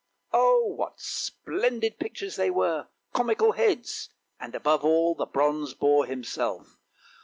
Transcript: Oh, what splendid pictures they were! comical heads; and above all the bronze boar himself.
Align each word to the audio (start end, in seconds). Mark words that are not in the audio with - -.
Oh, 0.33 0.65
what 0.65 0.99
splendid 0.99 1.99
pictures 1.99 2.35
they 2.35 2.49
were! 2.49 2.87
comical 3.13 3.51
heads; 3.51 4.09
and 4.39 4.55
above 4.55 4.83
all 4.83 5.13
the 5.13 5.27
bronze 5.27 5.75
boar 5.75 6.07
himself. 6.07 6.79